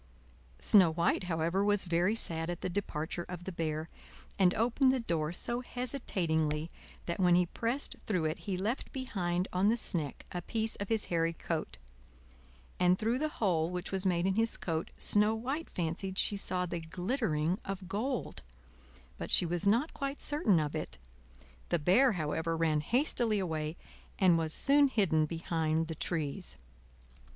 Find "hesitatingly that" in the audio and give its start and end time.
5.61-7.19